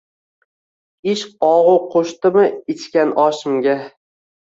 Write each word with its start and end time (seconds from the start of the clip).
Ishq 1.11 1.35
og‘u 1.47 1.75
qo‘shdimi 1.95 2.45
ichgan 2.77 3.13
oshimga 3.25 3.77